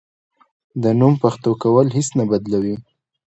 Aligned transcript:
د 0.83 0.83
نوم 0.99 1.13
پښتو 1.23 1.51
کول 1.63 1.87
هیڅ 1.97 2.09
نه 2.19 2.23
بدلوي. 2.31 2.75